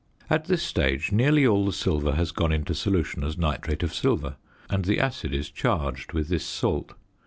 At 0.31 0.45
this 0.45 0.63
stage 0.63 1.11
nearly 1.11 1.45
all 1.45 1.63
the 1.63 1.71
silver 1.71 2.13
has 2.15 2.31
gone 2.31 2.51
into 2.51 2.73
solution 2.73 3.23
as 3.23 3.37
nitrate 3.37 3.83
of 3.83 3.93
silver 3.93 4.37
and 4.67 4.83
the 4.83 4.99
acid 4.99 5.31
is 5.31 5.51
charged 5.51 6.11
with 6.11 6.27
this 6.27 6.43
salt. 6.43 6.95